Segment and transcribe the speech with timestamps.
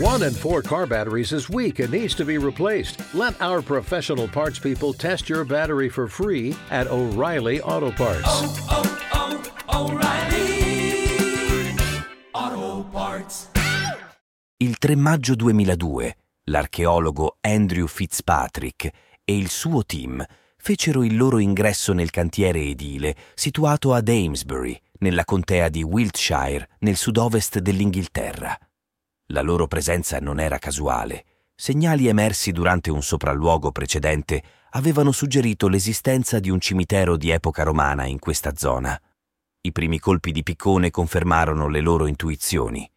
[0.00, 3.00] One in four car batteries is weak and needs to be replaced.
[3.14, 8.24] Let our professional parts people test your battery for free at O'Reilly Auto Parts.
[8.26, 11.76] oh, oh, O'Reilly
[12.32, 13.50] Auto Parts.
[14.56, 16.16] Il 3 maggio 2002
[16.46, 18.90] l'archeologo Andrew Fitzpatrick
[19.24, 20.24] e il suo team
[20.56, 26.96] fecero il loro ingresso nel cantiere edile situato ad Amesbury, nella contea di Wiltshire, nel
[26.96, 28.58] sud-ovest dell'Inghilterra.
[29.28, 31.24] La loro presenza non era casuale.
[31.54, 38.04] Segnali emersi durante un sopralluogo precedente avevano suggerito l'esistenza di un cimitero di epoca romana
[38.06, 39.00] in questa zona.
[39.60, 42.88] I primi colpi di piccone confermarono le loro intuizioni.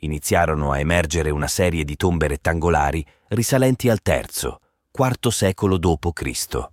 [0.00, 4.60] Iniziarono a emergere una serie di tombe rettangolari risalenti al terzo,
[4.90, 6.68] quarto secolo d.C.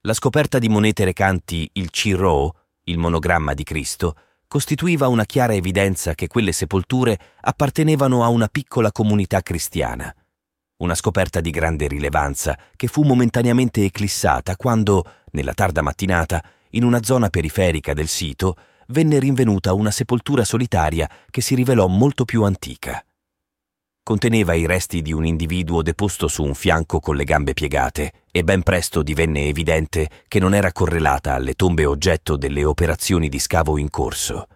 [0.00, 4.16] La scoperta di monete recanti il Ciro, il monogramma di Cristo,
[4.54, 10.14] costituiva una chiara evidenza che quelle sepolture appartenevano a una piccola comunità cristiana.
[10.76, 17.02] Una scoperta di grande rilevanza che fu momentaneamente eclissata quando, nella tarda mattinata, in una
[17.02, 18.54] zona periferica del sito,
[18.90, 23.04] venne rinvenuta una sepoltura solitaria che si rivelò molto più antica.
[24.04, 28.42] Conteneva i resti di un individuo deposto su un fianco con le gambe piegate e
[28.42, 33.78] ben presto divenne evidente che non era correlata alle tombe oggetto delle operazioni di scavo
[33.78, 34.48] in corso.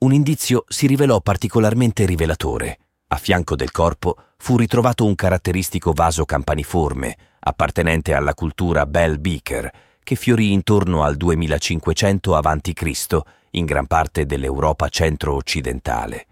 [0.00, 2.78] Un indizio si rivelò particolarmente rivelatore.
[3.08, 9.70] A fianco del corpo fu ritrovato un caratteristico vaso campaniforme, appartenente alla cultura Bell Beaker,
[10.02, 13.20] che fiorì intorno al 2500 a.C.
[13.52, 16.26] in gran parte dell'Europa centro-occidentale.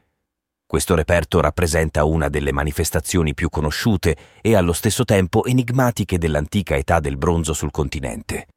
[0.69, 6.99] Questo reperto rappresenta una delle manifestazioni più conosciute e allo stesso tempo enigmatiche dell'antica età
[6.99, 8.49] del bronzo sul continente.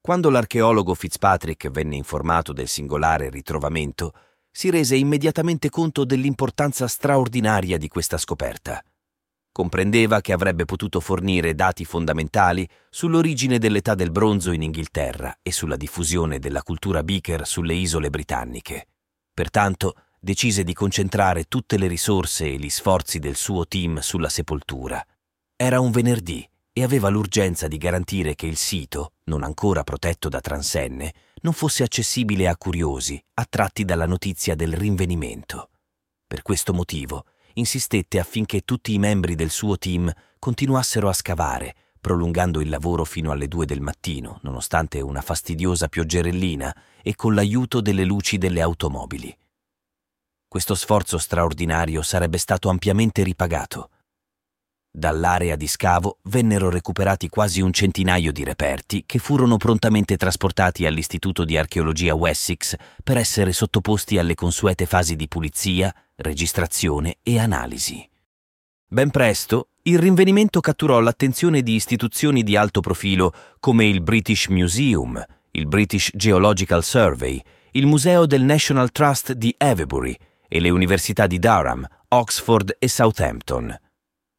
[0.00, 4.12] Quando l'archeologo Fitzpatrick venne informato del singolare ritrovamento,
[4.48, 8.80] si rese immediatamente conto dell'importanza straordinaria di questa scoperta.
[9.50, 15.76] Comprendeva che avrebbe potuto fornire dati fondamentali sull'origine dell'età del bronzo in Inghilterra e sulla
[15.76, 18.86] diffusione della cultura beaker sulle isole britanniche.
[19.34, 25.04] Pertanto, decise di concentrare tutte le risorse e gli sforzi del suo team sulla sepoltura.
[25.56, 30.40] Era un venerdì e aveva l'urgenza di garantire che il sito, non ancora protetto da
[30.40, 35.70] transenne, non fosse accessibile a curiosi, attratti dalla notizia del rinvenimento.
[36.26, 42.60] Per questo motivo insistette affinché tutti i membri del suo team continuassero a scavare, prolungando
[42.60, 48.04] il lavoro fino alle due del mattino, nonostante una fastidiosa pioggerellina e con l'aiuto delle
[48.04, 49.36] luci delle automobili.
[50.50, 53.90] Questo sforzo straordinario sarebbe stato ampiamente ripagato.
[54.90, 61.44] Dall'area di scavo vennero recuperati quasi un centinaio di reperti che furono prontamente trasportati all'Istituto
[61.44, 62.74] di Archeologia Wessex
[63.04, 68.04] per essere sottoposti alle consuete fasi di pulizia, registrazione e analisi.
[68.88, 75.24] Ben presto, il rinvenimento catturò l'attenzione di istituzioni di alto profilo come il British Museum,
[75.52, 77.40] il British Geological Survey,
[77.74, 80.18] il Museo del National Trust di Avebury,
[80.52, 83.72] e le università di Durham, Oxford e Southampton.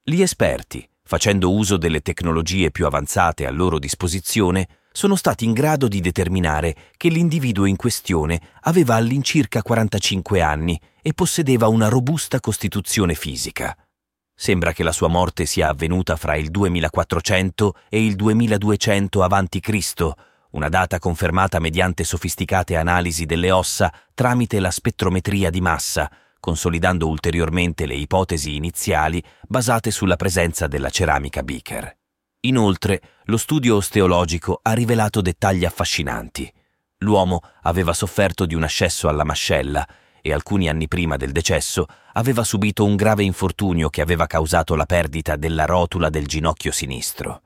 [0.03, 5.87] Gli esperti, facendo uso delle tecnologie più avanzate a loro disposizione, sono stati in grado
[5.87, 13.15] di determinare che l'individuo in questione aveva all'incirca 45 anni e possedeva una robusta costituzione
[13.15, 13.73] fisica.
[14.35, 20.11] Sembra che la sua morte sia avvenuta fra il 2400 e il 2200 a.C.,
[20.51, 27.85] una data confermata mediante sofisticate analisi delle ossa tramite la spettrometria di massa, consolidando ulteriormente
[27.85, 31.97] le ipotesi iniziali basate sulla presenza della ceramica Beaker.
[32.41, 36.51] Inoltre, lo studio osteologico ha rivelato dettagli affascinanti.
[36.99, 39.87] L'uomo aveva sofferto di un ascesso alla mascella
[40.21, 44.85] e alcuni anni prima del decesso aveva subito un grave infortunio che aveva causato la
[44.85, 47.41] perdita della rotula del ginocchio sinistro.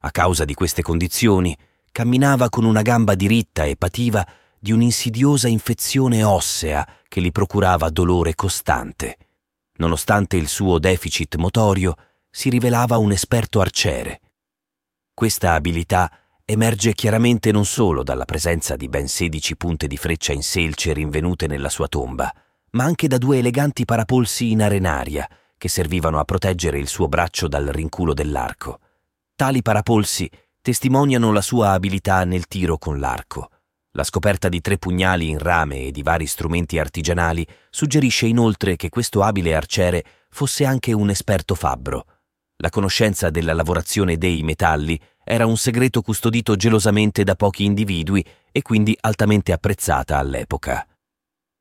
[0.00, 1.56] A causa di queste condizioni,
[1.92, 4.26] camminava con una gamba diritta e pativa
[4.58, 9.16] di un'insidiosa infezione ossea che gli procurava dolore costante.
[9.76, 11.94] Nonostante il suo deficit motorio,
[12.30, 14.20] si rivelava un esperto arciere.
[15.14, 16.10] Questa abilità
[16.44, 21.46] emerge chiaramente non solo dalla presenza di ben 16 punte di freccia in selce rinvenute
[21.46, 22.32] nella sua tomba,
[22.72, 27.48] ma anche da due eleganti parapolsi in arenaria che servivano a proteggere il suo braccio
[27.48, 28.80] dal rinculo dell'arco.
[29.34, 30.30] Tali parapolsi
[30.62, 33.50] testimoniano la sua abilità nel tiro con l'arco.
[33.92, 38.88] La scoperta di tre pugnali in rame e di vari strumenti artigianali suggerisce inoltre che
[38.88, 42.04] questo abile arciere fosse anche un esperto fabbro.
[42.58, 48.62] La conoscenza della lavorazione dei metalli era un segreto custodito gelosamente da pochi individui e
[48.62, 50.86] quindi altamente apprezzata all'epoca.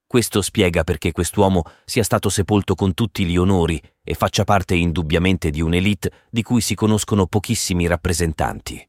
[0.06, 5.52] Questo spiega perché quest'uomo sia stato sepolto con tutti gli onori e faccia parte indubbiamente
[5.52, 8.89] di un'elite di cui si conoscono pochissimi rappresentanti.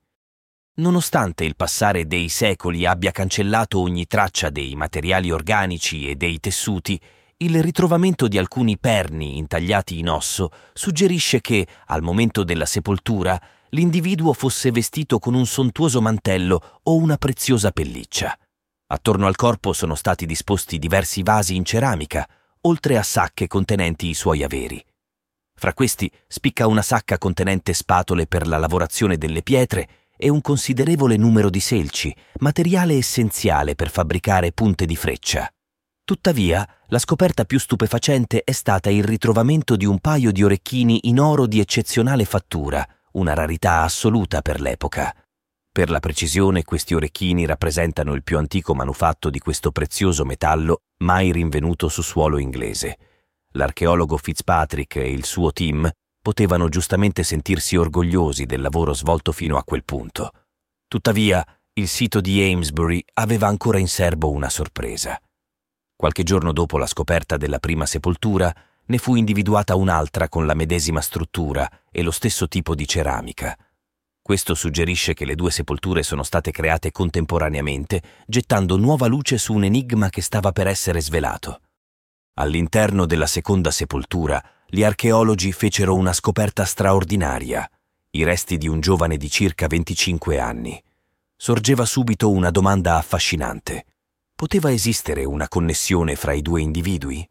[0.81, 6.99] Nonostante il passare dei secoli abbia cancellato ogni traccia dei materiali organici e dei tessuti,
[7.37, 13.39] il ritrovamento di alcuni perni intagliati in osso suggerisce che, al momento della sepoltura,
[13.71, 18.35] l'individuo fosse vestito con un sontuoso mantello o una preziosa pelliccia.
[18.87, 22.27] Attorno al corpo sono stati disposti diversi vasi in ceramica,
[22.63, 24.83] oltre a sacche contenenti i suoi averi.
[25.61, 29.89] Fra questi spicca una sacca contenente spatole per la lavorazione delle pietre
[30.21, 35.51] e un considerevole numero di selci, materiale essenziale per fabbricare punte di freccia.
[36.05, 41.19] Tuttavia, la scoperta più stupefacente è stata il ritrovamento di un paio di orecchini in
[41.19, 45.15] oro di eccezionale fattura, una rarità assoluta per l'epoca.
[45.73, 51.33] Per la precisione, questi orecchini rappresentano il più antico manufatto di questo prezioso metallo mai
[51.33, 52.99] rinvenuto su suolo inglese.
[53.53, 55.89] L'archeologo Fitzpatrick e il suo team
[56.31, 60.31] potevano giustamente sentirsi orgogliosi del lavoro svolto fino a quel punto.
[60.87, 65.21] Tuttavia, il sito di Amesbury aveva ancora in serbo una sorpresa.
[65.97, 68.55] Qualche giorno dopo la scoperta della prima sepoltura,
[68.87, 73.59] ne fu individuata un'altra con la medesima struttura e lo stesso tipo di ceramica.
[74.23, 79.65] Questo suggerisce che le due sepolture sono state create contemporaneamente, gettando nuova luce su un
[79.65, 81.61] enigma che stava per essere svelato.
[82.35, 84.41] All'interno della seconda sepoltura,
[84.73, 87.69] gli archeologi fecero una scoperta straordinaria,
[88.11, 90.81] i resti di un giovane di circa 25 anni.
[91.37, 93.87] Sorgeva subito una domanda affascinante.
[94.33, 97.29] Poteva esistere una connessione fra i due individui?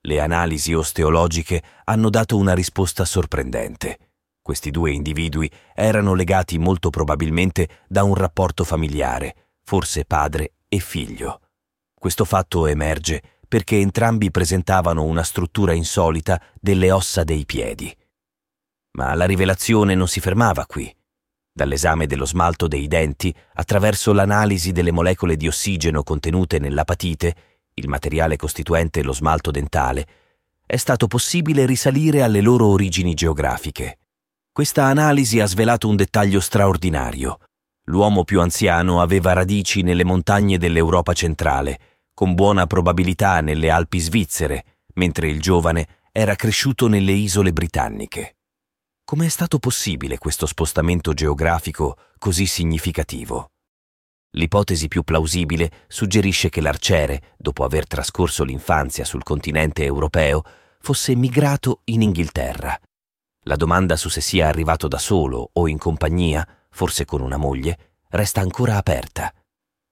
[0.00, 4.10] Le analisi osteologiche hanno dato una risposta sorprendente.
[4.42, 11.40] Questi due individui erano legati molto probabilmente da un rapporto familiare, forse padre e figlio.
[11.94, 17.94] Questo fatto emerge perché entrambi presentavano una struttura insolita delle ossa dei piedi.
[18.92, 20.94] Ma la rivelazione non si fermava qui.
[21.52, 27.34] Dall'esame dello smalto dei denti, attraverso l'analisi delle molecole di ossigeno contenute nell'apatite,
[27.74, 30.06] il materiale costituente lo smalto dentale,
[30.66, 33.98] è stato possibile risalire alle loro origini geografiche.
[34.50, 37.38] Questa analisi ha svelato un dettaglio straordinario.
[37.86, 44.78] L'uomo più anziano aveva radici nelle montagne dell'Europa centrale, con buona probabilità nelle Alpi svizzere,
[44.94, 48.36] mentre il giovane era cresciuto nelle isole britanniche.
[49.04, 53.50] Come è stato possibile questo spostamento geografico così significativo?
[54.36, 60.42] L'ipotesi più plausibile suggerisce che l'arciere, dopo aver trascorso l'infanzia sul continente europeo,
[60.78, 62.78] fosse migrato in Inghilterra
[63.46, 67.96] la domanda su se sia arrivato da solo o in compagnia, forse con una moglie,
[68.10, 69.32] resta ancora aperta.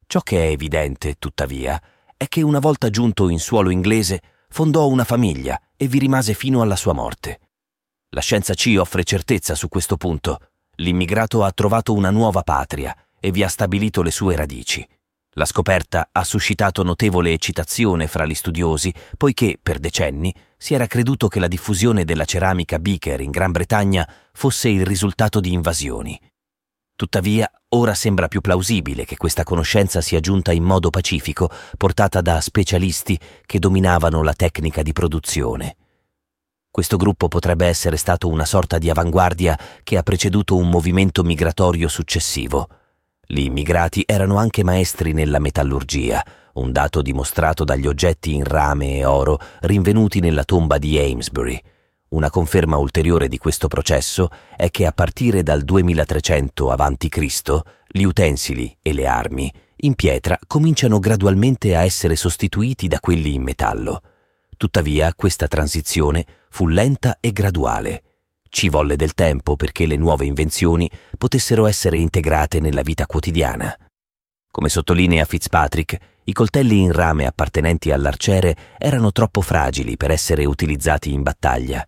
[0.06, 1.80] Ciò che è evidente, tuttavia,
[2.22, 6.62] è che una volta giunto in suolo inglese fondò una famiglia e vi rimase fino
[6.62, 7.40] alla sua morte.
[8.10, 10.38] La scienza ci offre certezza su questo punto.
[10.76, 14.88] L'immigrato ha trovato una nuova patria e vi ha stabilito le sue radici.
[15.32, 21.26] La scoperta ha suscitato notevole eccitazione fra gli studiosi, poiché per decenni si era creduto
[21.26, 26.20] che la diffusione della ceramica Beaker in Gran Bretagna fosse il risultato di invasioni.
[26.94, 32.40] Tuttavia, ora sembra più plausibile che questa conoscenza sia giunta in modo pacifico, portata da
[32.40, 35.76] specialisti che dominavano la tecnica di produzione.
[36.70, 41.88] Questo gruppo potrebbe essere stato una sorta di avanguardia che ha preceduto un movimento migratorio
[41.88, 42.68] successivo.
[43.26, 49.04] Gli immigrati erano anche maestri nella metallurgia, un dato dimostrato dagli oggetti in rame e
[49.04, 51.60] oro rinvenuti nella tomba di Amesbury.
[52.12, 57.60] Una conferma ulteriore di questo processo è che a partire dal 2300 a.C.
[57.88, 59.52] gli utensili e le armi
[59.84, 64.02] in pietra cominciano gradualmente a essere sostituiti da quelli in metallo.
[64.56, 68.02] Tuttavia questa transizione fu lenta e graduale
[68.52, 73.74] ci volle del tempo perché le nuove invenzioni potessero essere integrate nella vita quotidiana.
[74.50, 81.14] Come sottolinea Fitzpatrick, i coltelli in rame appartenenti all'arciere erano troppo fragili per essere utilizzati
[81.14, 81.82] in battaglia.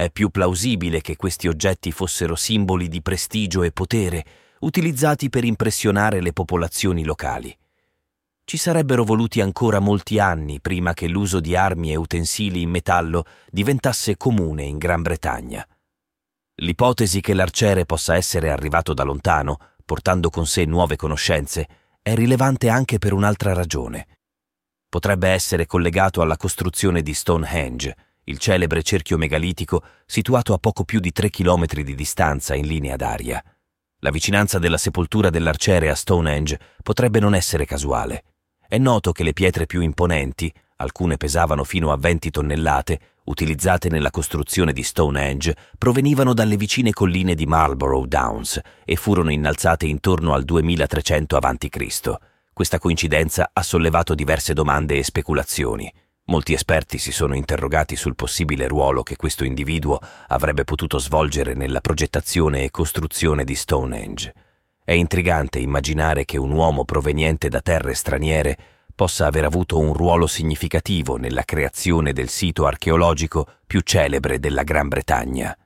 [0.00, 4.24] È più plausibile che questi oggetti fossero simboli di prestigio e potere,
[4.60, 7.54] utilizzati per impressionare le popolazioni locali.
[8.44, 13.24] Ci sarebbero voluti ancora molti anni prima che l'uso di armi e utensili in metallo
[13.50, 15.68] diventasse comune in Gran Bretagna.
[16.62, 21.68] L'ipotesi che l'arciere possa essere arrivato da lontano, portando con sé nuove conoscenze,
[22.00, 24.06] è rilevante anche per un'altra ragione.
[24.88, 31.00] Potrebbe essere collegato alla costruzione di Stonehenge, il celebre cerchio megalitico situato a poco più
[31.00, 33.42] di tre chilometri di distanza in linea d'aria.
[34.00, 38.24] La vicinanza della sepoltura dell'arciere a Stonehenge potrebbe non essere casuale.
[38.66, 44.10] È noto che le pietre più imponenti, alcune pesavano fino a 20 tonnellate, utilizzate nella
[44.10, 50.44] costruzione di Stonehenge, provenivano dalle vicine colline di Marlborough Downs e furono innalzate intorno al
[50.44, 52.14] 2300 a.C.
[52.52, 55.92] Questa coincidenza ha sollevato diverse domande e speculazioni.
[56.30, 61.80] Molti esperti si sono interrogati sul possibile ruolo che questo individuo avrebbe potuto svolgere nella
[61.80, 64.32] progettazione e costruzione di Stonehenge.
[64.84, 68.56] È intrigante immaginare che un uomo proveniente da terre straniere
[68.94, 74.86] possa aver avuto un ruolo significativo nella creazione del sito archeologico più celebre della Gran
[74.86, 75.56] Bretagna.